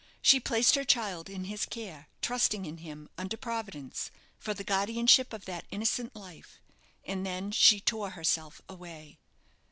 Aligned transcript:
She 0.23 0.39
placed 0.39 0.73
her 0.73 0.83
child 0.83 1.29
in 1.29 1.43
his 1.43 1.67
care, 1.67 2.07
trusting 2.23 2.65
in 2.65 2.77
him, 2.77 3.07
under 3.19 3.37
Providence, 3.37 4.09
for 4.39 4.55
the 4.55 4.63
guardianship 4.63 5.31
of 5.31 5.45
that 5.45 5.67
innocent 5.69 6.15
life; 6.15 6.59
and 7.05 7.23
then 7.23 7.51
she 7.51 7.79
tore 7.79 8.09
herself 8.09 8.63
away. 8.67 9.19